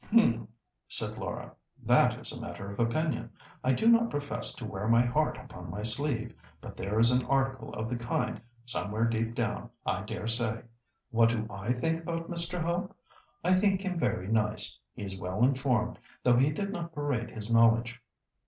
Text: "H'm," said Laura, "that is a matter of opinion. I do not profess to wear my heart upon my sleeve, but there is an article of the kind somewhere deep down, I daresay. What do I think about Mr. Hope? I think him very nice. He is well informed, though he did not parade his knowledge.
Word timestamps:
"H'm," 0.11 0.47
said 0.87 1.15
Laura, 1.19 1.51
"that 1.83 2.17
is 2.19 2.35
a 2.35 2.41
matter 2.41 2.71
of 2.71 2.79
opinion. 2.79 3.29
I 3.63 3.73
do 3.73 3.87
not 3.87 4.09
profess 4.09 4.55
to 4.55 4.65
wear 4.65 4.87
my 4.87 5.05
heart 5.05 5.37
upon 5.37 5.69
my 5.69 5.83
sleeve, 5.83 6.33
but 6.59 6.75
there 6.75 6.99
is 6.99 7.11
an 7.11 7.23
article 7.27 7.71
of 7.75 7.87
the 7.87 7.97
kind 7.97 8.41
somewhere 8.65 9.05
deep 9.05 9.35
down, 9.35 9.69
I 9.85 10.01
daresay. 10.01 10.63
What 11.11 11.29
do 11.29 11.45
I 11.51 11.73
think 11.73 12.01
about 12.01 12.31
Mr. 12.31 12.59
Hope? 12.63 12.95
I 13.43 13.53
think 13.53 13.81
him 13.81 13.99
very 13.99 14.27
nice. 14.27 14.79
He 14.95 15.03
is 15.03 15.21
well 15.21 15.43
informed, 15.43 15.99
though 16.23 16.35
he 16.35 16.51
did 16.51 16.71
not 16.71 16.95
parade 16.95 17.29
his 17.29 17.51
knowledge. 17.51 18.01